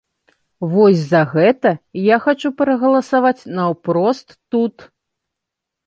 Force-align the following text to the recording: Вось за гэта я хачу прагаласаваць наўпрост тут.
Вось 0.71 1.01
за 1.11 1.21
гэта 1.33 1.69
я 2.15 2.19
хачу 2.25 2.53
прагаласаваць 2.65 3.37
наўпрост 3.61 4.27
тут. 4.51 4.75